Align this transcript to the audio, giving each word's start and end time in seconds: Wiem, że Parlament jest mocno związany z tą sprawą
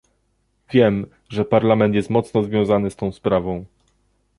Wiem, 0.71 1.05
że 1.29 1.45
Parlament 1.45 1.95
jest 1.95 2.09
mocno 2.09 2.43
związany 2.43 2.91
z 2.91 2.95
tą 2.95 3.11
sprawą 3.11 3.65